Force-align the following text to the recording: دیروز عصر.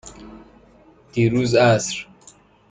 دیروز 1.11 1.55
عصر. 1.55 2.07